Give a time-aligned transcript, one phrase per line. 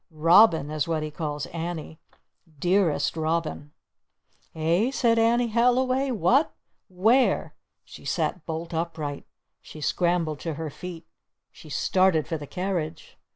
[0.09, 1.99] 'Robin' is what he calls Annie!
[2.57, 3.71] 'Dearest Robin'"
[4.55, 6.09] "Eh?" said Annie Halliway.
[6.09, 6.55] "What?
[6.89, 9.27] Where?" She sat bolt upright!
[9.61, 11.05] She scrambled to her feet!
[11.51, 13.19] She started for the carriage!